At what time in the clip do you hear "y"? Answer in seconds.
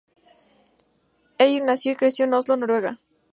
1.91-1.95